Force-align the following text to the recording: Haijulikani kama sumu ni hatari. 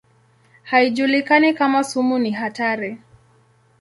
Haijulikani 0.63 1.53
kama 1.53 1.83
sumu 1.83 2.17
ni 2.19 2.31
hatari. 2.31 2.97